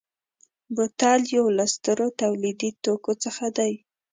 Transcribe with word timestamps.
بوتل 0.75 1.21
یو 1.35 1.45
له 1.57 1.65
سترو 1.73 2.07
تولیدي 2.21 2.69
توکو 2.83 3.13
څخه 3.23 3.45
دی. 3.57 3.73